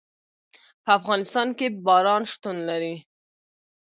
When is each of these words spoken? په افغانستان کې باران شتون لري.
په 0.83 0.89
افغانستان 0.99 1.47
کې 1.57 1.67
باران 1.85 2.23
شتون 2.31 2.57
لري. 2.69 2.95